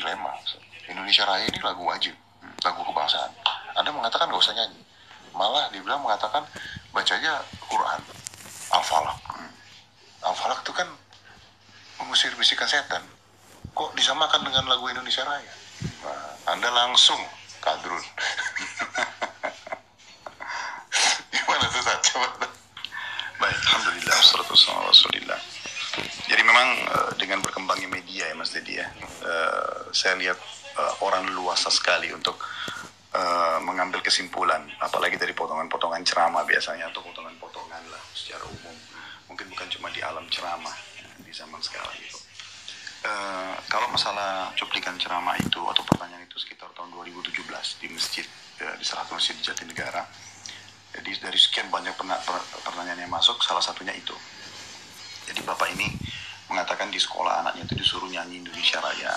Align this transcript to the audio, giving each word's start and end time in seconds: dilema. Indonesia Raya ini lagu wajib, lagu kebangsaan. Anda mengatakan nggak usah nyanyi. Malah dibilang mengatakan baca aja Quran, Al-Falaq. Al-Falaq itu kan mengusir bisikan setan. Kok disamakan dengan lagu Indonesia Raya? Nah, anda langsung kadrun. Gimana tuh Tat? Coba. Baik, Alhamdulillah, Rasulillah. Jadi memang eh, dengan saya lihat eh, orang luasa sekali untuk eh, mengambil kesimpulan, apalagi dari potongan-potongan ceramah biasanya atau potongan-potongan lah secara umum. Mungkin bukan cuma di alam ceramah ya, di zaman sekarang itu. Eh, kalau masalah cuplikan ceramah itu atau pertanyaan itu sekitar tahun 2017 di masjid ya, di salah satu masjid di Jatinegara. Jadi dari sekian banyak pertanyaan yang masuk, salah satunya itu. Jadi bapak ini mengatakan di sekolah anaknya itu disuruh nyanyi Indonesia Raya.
dilema. 0.00 0.32
Indonesia 0.88 1.28
Raya 1.28 1.44
ini 1.44 1.60
lagu 1.60 1.84
wajib, 1.84 2.16
lagu 2.64 2.80
kebangsaan. 2.88 3.30
Anda 3.76 3.92
mengatakan 3.92 4.32
nggak 4.32 4.40
usah 4.40 4.56
nyanyi. 4.56 4.80
Malah 5.36 5.68
dibilang 5.70 6.00
mengatakan 6.02 6.42
baca 6.90 7.12
aja 7.14 7.44
Quran, 7.68 8.00
Al-Falaq. 8.74 9.20
Al-Falaq 10.24 10.64
itu 10.64 10.72
kan 10.74 10.88
mengusir 12.02 12.32
bisikan 12.34 12.66
setan. 12.66 13.04
Kok 13.76 13.94
disamakan 13.94 14.42
dengan 14.42 14.66
lagu 14.66 14.88
Indonesia 14.90 15.22
Raya? 15.22 15.54
Nah, 16.02 16.34
anda 16.56 16.68
langsung 16.72 17.20
kadrun. 17.62 18.02
Gimana 21.30 21.64
tuh 21.70 21.82
Tat? 21.86 22.00
Coba. 22.10 22.26
Baik, 23.38 23.56
Alhamdulillah, 23.56 24.18
Rasulillah. 24.90 25.40
Jadi 26.26 26.42
memang 26.42 26.68
eh, 26.88 27.10
dengan 27.18 27.39
saya 29.92 30.14
lihat 30.18 30.38
eh, 30.78 30.94
orang 31.04 31.30
luasa 31.34 31.68
sekali 31.70 32.10
untuk 32.14 32.38
eh, 33.14 33.58
mengambil 33.62 34.00
kesimpulan, 34.02 34.64
apalagi 34.80 35.18
dari 35.18 35.34
potongan-potongan 35.34 36.02
ceramah 36.06 36.42
biasanya 36.46 36.90
atau 36.90 37.02
potongan-potongan 37.04 37.82
lah 37.90 38.02
secara 38.14 38.44
umum. 38.46 38.76
Mungkin 39.30 39.46
bukan 39.50 39.68
cuma 39.70 39.88
di 39.94 40.02
alam 40.02 40.26
ceramah 40.26 40.74
ya, 40.98 41.06
di 41.22 41.32
zaman 41.34 41.60
sekarang 41.62 41.94
itu. 41.98 42.18
Eh, 43.00 43.54
kalau 43.72 43.88
masalah 43.88 44.52
cuplikan 44.60 44.92
ceramah 45.00 45.32
itu 45.40 45.56
atau 45.56 45.80
pertanyaan 45.88 46.20
itu 46.28 46.36
sekitar 46.36 46.68
tahun 46.76 46.92
2017 46.92 47.80
di 47.80 47.88
masjid 47.88 48.26
ya, 48.60 48.76
di 48.76 48.84
salah 48.84 49.08
satu 49.08 49.16
masjid 49.16 49.34
di 49.40 49.44
Jatinegara. 49.48 50.04
Jadi 50.90 51.22
dari 51.22 51.38
sekian 51.38 51.70
banyak 51.70 51.94
pertanyaan 52.66 53.00
yang 53.00 53.08
masuk, 53.14 53.40
salah 53.40 53.62
satunya 53.62 53.94
itu. 53.94 54.12
Jadi 55.30 55.40
bapak 55.46 55.70
ini 55.78 55.86
mengatakan 56.50 56.90
di 56.90 56.98
sekolah 56.98 57.46
anaknya 57.46 57.62
itu 57.70 57.78
disuruh 57.78 58.10
nyanyi 58.10 58.42
Indonesia 58.42 58.82
Raya. 58.82 59.14